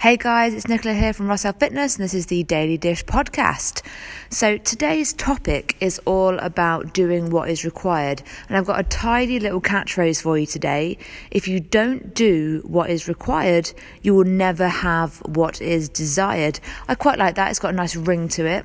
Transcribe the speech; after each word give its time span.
Hey 0.00 0.16
guys, 0.16 0.54
it's 0.54 0.66
Nicola 0.66 0.94
here 0.94 1.12
from 1.12 1.28
Russell 1.28 1.52
Fitness, 1.52 1.96
and 1.96 2.02
this 2.02 2.14
is 2.14 2.24
the 2.24 2.42
Daily 2.44 2.78
Dish 2.78 3.04
podcast. 3.04 3.82
So, 4.30 4.56
today's 4.56 5.12
topic 5.12 5.76
is 5.78 6.00
all 6.06 6.38
about 6.38 6.94
doing 6.94 7.28
what 7.28 7.50
is 7.50 7.66
required, 7.66 8.22
and 8.48 8.56
I've 8.56 8.64
got 8.64 8.80
a 8.80 8.84
tidy 8.84 9.38
little 9.38 9.60
catchphrase 9.60 10.22
for 10.22 10.38
you 10.38 10.46
today. 10.46 10.96
If 11.30 11.46
you 11.48 11.60
don't 11.60 12.14
do 12.14 12.62
what 12.64 12.88
is 12.88 13.08
required, 13.08 13.74
you 14.00 14.14
will 14.14 14.24
never 14.24 14.68
have 14.68 15.18
what 15.26 15.60
is 15.60 15.90
desired. 15.90 16.60
I 16.88 16.94
quite 16.94 17.18
like 17.18 17.34
that, 17.34 17.50
it's 17.50 17.58
got 17.58 17.74
a 17.74 17.76
nice 17.76 17.94
ring 17.94 18.28
to 18.28 18.46
it. 18.46 18.64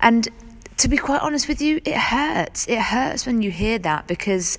And 0.00 0.28
to 0.78 0.88
be 0.88 0.96
quite 0.96 1.22
honest 1.22 1.48
with 1.48 1.60
you, 1.60 1.80
it 1.84 1.96
hurts. 1.96 2.66
It 2.66 2.78
hurts 2.78 3.26
when 3.26 3.42
you 3.42 3.50
hear 3.50 3.78
that 3.80 4.06
because 4.06 4.58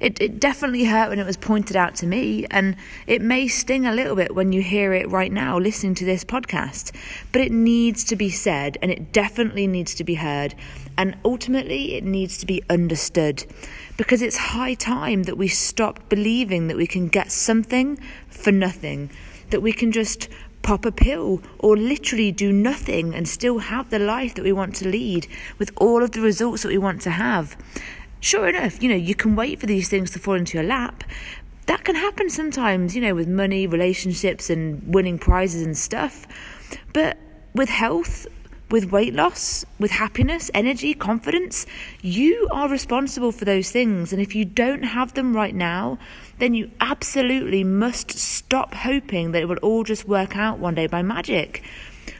it, 0.00 0.20
it 0.20 0.40
definitely 0.40 0.84
hurt 0.84 1.10
when 1.10 1.18
it 1.18 1.26
was 1.26 1.36
pointed 1.36 1.76
out 1.76 1.94
to 1.96 2.06
me, 2.06 2.46
and 2.50 2.76
it 3.06 3.22
may 3.22 3.48
sting 3.48 3.86
a 3.86 3.92
little 3.92 4.16
bit 4.16 4.34
when 4.34 4.52
you 4.52 4.62
hear 4.62 4.92
it 4.92 5.08
right 5.08 5.32
now 5.32 5.58
listening 5.58 5.94
to 5.96 6.04
this 6.04 6.24
podcast. 6.24 6.94
But 7.30 7.42
it 7.42 7.52
needs 7.52 8.04
to 8.04 8.16
be 8.16 8.30
said, 8.30 8.78
and 8.82 8.90
it 8.90 9.12
definitely 9.12 9.66
needs 9.66 9.94
to 9.96 10.04
be 10.04 10.14
heard, 10.14 10.54
and 10.98 11.16
ultimately, 11.24 11.94
it 11.94 12.04
needs 12.04 12.38
to 12.38 12.46
be 12.46 12.62
understood 12.68 13.44
because 13.96 14.22
it's 14.22 14.36
high 14.36 14.74
time 14.74 15.24
that 15.24 15.36
we 15.36 15.48
stop 15.48 16.08
believing 16.08 16.68
that 16.68 16.76
we 16.76 16.86
can 16.86 17.08
get 17.08 17.30
something 17.30 17.98
for 18.28 18.52
nothing, 18.52 19.10
that 19.50 19.60
we 19.62 19.72
can 19.72 19.92
just 19.92 20.28
pop 20.62 20.84
a 20.84 20.92
pill 20.92 21.42
or 21.58 21.76
literally 21.76 22.32
do 22.32 22.52
nothing 22.52 23.14
and 23.14 23.28
still 23.28 23.58
have 23.58 23.90
the 23.90 23.98
life 23.98 24.34
that 24.34 24.44
we 24.44 24.52
want 24.52 24.74
to 24.76 24.88
lead 24.88 25.26
with 25.58 25.70
all 25.76 26.02
of 26.02 26.12
the 26.12 26.20
results 26.20 26.62
that 26.62 26.68
we 26.68 26.78
want 26.78 27.00
to 27.02 27.10
have. 27.10 27.56
Sure 28.20 28.48
enough, 28.48 28.82
you 28.82 28.88
know, 28.88 28.96
you 28.96 29.14
can 29.14 29.34
wait 29.34 29.58
for 29.60 29.66
these 29.66 29.88
things 29.88 30.10
to 30.12 30.18
fall 30.18 30.34
into 30.34 30.56
your 30.56 30.66
lap. 30.66 31.04
That 31.66 31.84
can 31.84 31.96
happen 31.96 32.30
sometimes, 32.30 32.94
you 32.94 33.02
know, 33.02 33.14
with 33.14 33.28
money, 33.28 33.66
relationships, 33.66 34.50
and 34.50 34.82
winning 34.94 35.18
prizes 35.18 35.62
and 35.62 35.76
stuff. 35.76 36.26
But 36.92 37.18
with 37.54 37.68
health, 37.68 38.26
with 38.72 38.90
weight 38.90 39.14
loss, 39.14 39.66
with 39.78 39.90
happiness, 39.90 40.50
energy, 40.54 40.94
confidence, 40.94 41.66
you 42.00 42.48
are 42.50 42.68
responsible 42.70 43.30
for 43.30 43.44
those 43.44 43.70
things. 43.70 44.12
And 44.12 44.20
if 44.20 44.34
you 44.34 44.46
don't 44.46 44.82
have 44.82 45.12
them 45.12 45.36
right 45.36 45.54
now, 45.54 45.98
then 46.38 46.54
you 46.54 46.70
absolutely 46.80 47.62
must 47.62 48.10
stop 48.10 48.72
hoping 48.72 49.32
that 49.32 49.42
it 49.42 49.48
will 49.48 49.58
all 49.58 49.84
just 49.84 50.08
work 50.08 50.36
out 50.36 50.58
one 50.58 50.74
day 50.74 50.86
by 50.86 51.02
magic. 51.02 51.62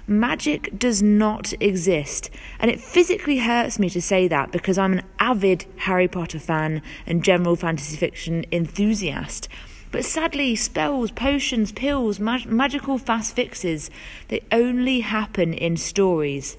Magic 0.07 0.79
does 0.79 1.03
not 1.03 1.55
exist. 1.59 2.29
And 2.61 2.71
it 2.71 2.81
physically 2.81 3.39
hurts 3.39 3.79
me 3.79 3.89
to 3.89 4.03
say 4.03 4.29
that 4.29 4.53
because 4.53 4.77
I'm 4.77 4.93
an 4.93 5.03
avid 5.19 5.65
Harry 5.77 6.07
Potter 6.07 6.39
fan 6.39 6.83
and 7.07 7.25
general 7.25 7.57
fantasy 7.57 7.97
fiction 7.97 8.45
enthusiast. 8.53 9.49
But 9.93 10.07
sadly, 10.07 10.57
spells, 10.57 11.11
potions, 11.11 11.71
pills, 11.71 12.19
mag- 12.19 12.47
magical 12.47 12.99
fast 12.99 13.37
fixes, 13.37 13.91
they 14.29 14.41
only 14.51 15.01
happen 15.01 15.53
in 15.53 15.77
stories, 15.77 16.57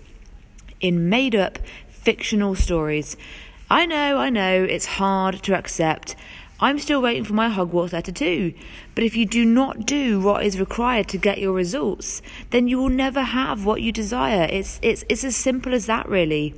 in 0.79 1.09
made 1.09 1.35
up 1.35 1.57
fictional 1.89 2.53
stories. 2.53 3.17
I 3.71 3.87
know, 3.87 4.19
I 4.19 4.29
know, 4.29 4.63
it's 4.63 4.85
hard 4.85 5.41
to 5.43 5.57
accept. 5.57 6.15
I'm 6.59 6.77
still 6.77 7.01
waiting 7.01 7.23
for 7.23 7.33
my 7.33 7.49
Hogwarts 7.49 7.91
letter 7.91 8.11
too. 8.11 8.53
But 8.93 9.03
if 9.03 9.15
you 9.15 9.25
do 9.25 9.43
not 9.43 9.85
do 9.85 10.21
what 10.21 10.45
is 10.45 10.59
required 10.59 11.07
to 11.09 11.17
get 11.17 11.39
your 11.39 11.53
results, 11.53 12.21
then 12.51 12.67
you 12.67 12.77
will 12.77 12.89
never 12.89 13.21
have 13.21 13.65
what 13.65 13.81
you 13.81 13.91
desire. 13.91 14.47
It's, 14.49 14.79
it's, 14.83 15.03
it's 15.09 15.23
as 15.23 15.35
simple 15.35 15.73
as 15.73 15.87
that, 15.87 16.07
really. 16.07 16.53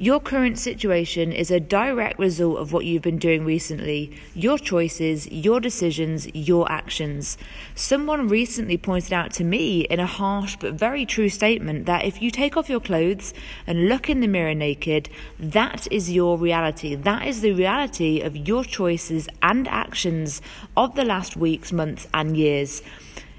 Your 0.00 0.20
current 0.20 0.60
situation 0.60 1.32
is 1.32 1.50
a 1.50 1.58
direct 1.58 2.20
result 2.20 2.58
of 2.58 2.72
what 2.72 2.84
you've 2.84 3.02
been 3.02 3.18
doing 3.18 3.44
recently, 3.44 4.16
your 4.32 4.56
choices, 4.56 5.26
your 5.26 5.58
decisions, 5.58 6.28
your 6.32 6.70
actions. 6.70 7.36
Someone 7.74 8.28
recently 8.28 8.78
pointed 8.78 9.12
out 9.12 9.32
to 9.32 9.44
me 9.44 9.80
in 9.80 9.98
a 9.98 10.06
harsh 10.06 10.54
but 10.60 10.74
very 10.74 11.04
true 11.04 11.28
statement 11.28 11.86
that 11.86 12.04
if 12.04 12.22
you 12.22 12.30
take 12.30 12.56
off 12.56 12.70
your 12.70 12.78
clothes 12.78 13.34
and 13.66 13.88
look 13.88 14.08
in 14.08 14.20
the 14.20 14.28
mirror 14.28 14.54
naked, 14.54 15.08
that 15.36 15.90
is 15.90 16.12
your 16.12 16.38
reality. 16.38 16.94
That 16.94 17.26
is 17.26 17.40
the 17.40 17.52
reality 17.52 18.20
of 18.20 18.36
your 18.36 18.62
choices 18.62 19.28
and 19.42 19.66
actions 19.66 20.40
of 20.76 20.94
the 20.94 21.04
last 21.04 21.36
weeks, 21.36 21.72
months, 21.72 22.06
and 22.14 22.36
years. 22.36 22.82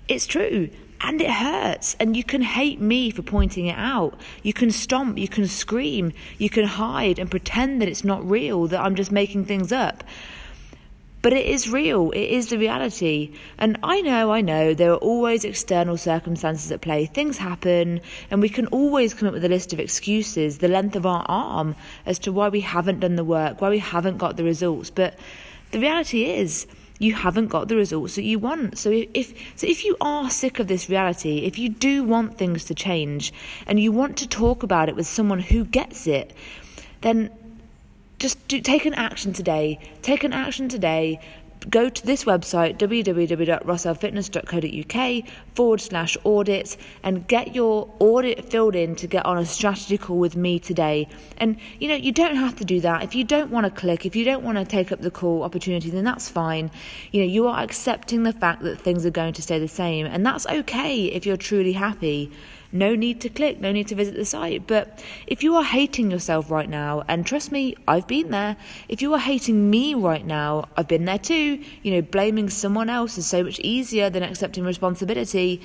It's 0.10 0.28
true 0.28 0.72
and 1.02 1.22
it 1.22 1.32
hurts. 1.32 1.96
And 2.00 2.16
you 2.16 2.24
can 2.24 2.42
hate 2.42 2.80
me 2.80 3.12
for 3.12 3.22
pointing 3.22 3.68
it 3.68 3.78
out. 3.78 4.20
You 4.44 4.54
can 4.54 4.72
stomp 4.72 5.18
you 5.18 5.28
can 5.28 5.48
scream 5.48 6.12
you 6.38 6.50
can 6.50 6.66
hide 6.66 7.20
and 7.20 7.30
pretend 7.30 7.82
that 7.82 7.90
it's 7.90 8.04
not 8.04 8.28
real 8.28 8.68
that 8.68 8.82
i'm 8.82 8.96
just 8.96 9.12
making 9.12 9.46
things 9.46 9.72
up. 9.72 10.04
But 11.22 11.34
it 11.34 11.46
is 11.48 11.68
real. 11.68 12.12
It 12.12 12.30
is 12.30 12.48
the 12.48 12.58
reality. 12.58 13.34
And 13.58 13.78
i 13.84 14.02
know 14.02 14.32
i 14.32 14.42
know 14.42 14.74
there 14.74 14.92
are 14.92 14.98
always 14.98 15.44
external 15.46 15.98
circumstances 15.98 16.72
at 16.72 16.82
play. 16.82 17.06
Things 17.06 17.38
happen 17.38 18.02
and 18.30 18.42
we 18.42 18.50
can 18.50 18.68
always 18.68 19.14
come 19.14 19.28
up 19.28 19.34
with 19.34 19.46
a 19.46 19.50
list 19.50 19.74
of 19.74 19.80
excuses 19.80 20.58
the 20.58 20.68
length 20.68 20.96
of 20.96 21.06
our 21.06 21.26
arm 21.28 21.76
as 22.06 22.20
to 22.20 22.32
why 22.32 22.50
we 22.50 22.62
haven't 22.62 23.00
done 23.00 23.16
the 23.16 23.24
work 23.24 23.62
why 23.62 23.70
we 23.70 23.80
haven't 23.80 24.18
got 24.18 24.38
the 24.38 24.44
results. 24.44 24.90
But 24.90 25.18
the 25.72 25.80
reality 25.80 26.26
is 26.26 26.68
you 27.00 27.14
haven't 27.16 27.48
got 27.48 27.70
the 27.70 27.76
results 27.78 28.16
that 28.16 28.24
you 28.24 28.38
want. 28.38 28.78
So 28.78 28.92
if 28.92 29.34
so 29.56 29.66
if 29.66 29.86
you 29.86 29.96
are 30.00 30.30
sick 30.30 30.60
of 30.60 30.68
this 30.68 30.90
reality, 30.90 31.40
if 31.40 31.58
you 31.58 31.70
do 31.70 32.04
want 32.04 32.38
things 32.38 32.66
to 32.66 32.76
change 32.76 33.34
and 33.66 33.80
you 33.80 33.92
want 33.92 34.18
to 34.18 34.28
talk 34.28 34.62
about 34.62 34.90
it 34.90 34.96
with 34.96 35.08
someone 35.08 35.40
who 35.40 35.66
gets 35.66 36.06
it, 36.06 36.34
then 37.02 37.32
just 38.20 38.46
do, 38.50 38.60
take 38.60 38.86
an 38.86 38.94
action 38.94 39.32
today. 39.32 39.80
Take 40.02 40.26
an 40.26 40.34
action 40.34 40.68
today 40.68 41.22
go 41.70 41.90
to 41.90 42.06
this 42.06 42.26
website, 42.26 42.78
www.russellfitness.co.uk 42.78 45.24
forward 45.56 45.82
slash 45.82 46.16
audit, 46.24 46.78
and 47.04 47.28
get 47.28 47.56
your 47.56 47.94
audit 48.00 48.46
filled 48.46 48.76
in 48.76 48.96
to 48.96 49.08
get 49.08 49.26
on 49.26 49.38
a 49.38 49.46
strategy 49.46 49.98
call 49.98 50.20
with 50.20 50.36
me 50.36 50.60
today. 50.60 51.08
And 51.38 51.58
you 51.80 51.88
know, 51.88 51.96
you 51.96 52.12
don't 52.12 52.36
have 52.36 52.58
to 52.58 52.66
do 52.66 52.82
that. 52.82 53.04
If 53.04 53.16
you 53.16 53.24
don't 53.24 53.52
want 53.52 53.66
to 53.66 53.72
click, 53.72 54.06
if 54.06 54.16
you 54.16 54.26
don't 54.26 54.44
want 54.44 54.58
to 54.58 54.66
take 54.66 54.92
up 54.92 55.02
the 55.02 55.12
call 55.12 55.44
opportunity, 55.44 55.90
then 55.90 56.04
that's 56.04 56.30
fine. 56.30 56.70
You 57.12 57.22
know, 57.22 57.28
you 57.28 57.48
are 57.48 57.64
accepting 57.64 58.24
the 58.24 58.34
fact 58.34 58.62
that 58.64 58.80
things 58.80 59.06
are 59.06 59.12
going 59.12 59.34
to 59.34 59.42
stay 59.42 59.60
the 59.60 59.68
same, 59.68 60.06
and 60.06 60.26
that's 60.26 60.48
okay 60.48 61.06
if 61.06 61.26
you're 61.26 61.38
truly 61.38 61.74
happy 61.74 62.32
no 62.72 62.96
need 62.96 63.20
to 63.22 63.30
click, 63.30 63.60
no 63.60 63.72
need 63.72 63.88
to 63.88 63.96
visit 63.96 64.16
the 64.16 64.26
site. 64.26 64.68
But 64.68 65.04
if 65.28 65.44
you 65.44 65.56
are 65.56 65.64
hating 65.64 66.12
yourself 66.12 66.52
right 66.52 66.70
now, 66.70 67.04
and 67.08 67.26
trust 67.26 67.52
me, 67.52 67.76
I've 67.88 68.08
been 68.08 68.32
there, 68.32 68.58
if 68.88 69.02
you 69.02 69.14
are 69.14 69.20
hating 69.20 69.70
me 69.70 69.96
right 69.96 70.26
now, 70.26 70.68
I've 70.78 70.88
been 70.88 71.06
there 71.06 71.20
too. 71.20 71.64
You 71.84 71.92
know, 71.92 72.02
blaming 72.02 72.50
someone 72.50 72.90
else 72.90 73.18
is 73.18 73.28
so 73.28 73.44
much 73.44 73.60
easier 73.60 74.10
than 74.10 74.24
accepting 74.24 74.64
responsibility. 74.64 75.62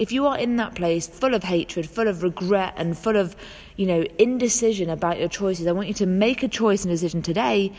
If 0.00 0.10
you 0.12 0.26
are 0.26 0.38
in 0.38 0.56
that 0.56 0.74
place 0.74 1.06
full 1.06 1.34
of 1.34 1.44
hatred, 1.44 1.86
full 1.86 2.08
of 2.08 2.22
regret, 2.22 2.72
and 2.78 2.96
full 2.96 3.18
of, 3.18 3.36
you 3.76 3.84
know, 3.84 4.06
indecision 4.16 4.88
about 4.88 5.18
your 5.18 5.28
choices, 5.28 5.66
I 5.66 5.72
want 5.72 5.88
you 5.88 5.94
to 5.94 6.06
make 6.06 6.42
a 6.42 6.48
choice 6.48 6.86
and 6.86 6.90
decision 6.90 7.20
today, 7.20 7.70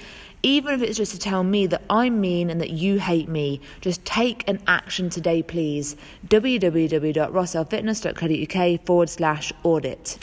even 0.43 0.75
if 0.75 0.83
it's 0.83 0.97
just 0.97 1.13
to 1.13 1.19
tell 1.19 1.43
me 1.43 1.65
that 1.65 1.81
I'm 1.89 2.21
mean 2.21 2.51
and 2.51 2.61
that 2.61 2.69
you 2.69 2.99
hate 2.99 3.27
me. 3.27 3.59
Just 3.81 4.05
take 4.05 4.47
an 4.47 4.59
action 4.67 5.09
today, 5.09 5.41
please. 5.41 5.95
www.russellfitness.co.uk 6.27 8.85
forward 8.85 9.09
slash 9.09 9.51
audit. 9.63 10.19